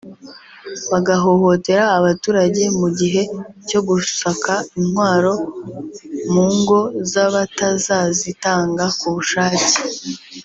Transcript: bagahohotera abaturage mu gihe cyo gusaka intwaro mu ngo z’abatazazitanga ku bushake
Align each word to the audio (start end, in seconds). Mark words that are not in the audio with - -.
bagahohotera 0.91 1.85
abaturage 1.99 2.63
mu 2.79 2.87
gihe 2.99 3.21
cyo 3.67 3.79
gusaka 3.87 4.53
intwaro 4.77 5.33
mu 6.31 6.43
ngo 6.57 6.79
z’abatazazitanga 7.11 8.85
ku 8.99 9.07
bushake 9.15 9.69